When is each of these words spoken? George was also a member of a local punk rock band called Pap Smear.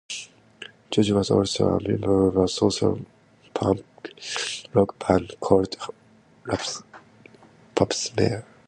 George 0.89 1.11
was 1.11 1.29
also 1.29 1.77
a 1.77 1.87
member 1.87 2.29
of 2.29 2.35
a 2.35 2.47
local 2.65 3.05
punk 3.53 3.83
rock 4.73 4.97
band 4.97 5.35
called 5.39 5.75
Pap 7.75 7.93
Smear. 7.93 8.43